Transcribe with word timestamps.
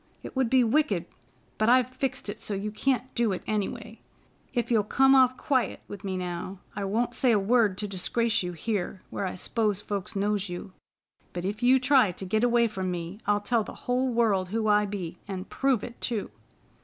It 0.23 0.35
would 0.35 0.49
be 0.49 0.63
wicked. 0.63 1.05
But 1.59 1.69
I've 1.69 1.91
fixed 1.91 2.27
it 2.27 2.41
so 2.41 2.55
you 2.55 2.71
can't 2.71 3.13
do 3.13 3.31
it, 3.33 3.43
any 3.45 3.69
way. 3.69 4.01
If 4.51 4.71
you'll 4.71 4.83
come 4.83 5.13
off 5.13 5.37
quiet 5.37 5.81
with 5.87 6.03
me 6.03 6.17
now, 6.17 6.57
I 6.75 6.85
won't 6.85 7.13
say 7.13 7.31
a 7.31 7.37
word 7.37 7.77
to 7.77 7.87
disgrace 7.87 8.41
you 8.41 8.53
here 8.53 9.03
where 9.11 9.27
I 9.27 9.35
s'pose 9.35 9.79
folks 9.79 10.15
knows 10.15 10.49
you; 10.49 10.73
but 11.33 11.45
if 11.45 11.61
you 11.61 11.79
try 11.79 12.11
to 12.13 12.25
git 12.25 12.43
away 12.43 12.67
from 12.67 12.89
me, 12.89 13.19
I'll 13.27 13.41
tell 13.41 13.63
the 13.63 13.75
whole 13.85 14.11
world 14.11 14.49
who 14.49 14.67
I 14.67 14.87
be, 14.87 15.19
an' 15.27 15.45
prove 15.45 15.83
it 15.83 16.01
too!" 16.01 16.31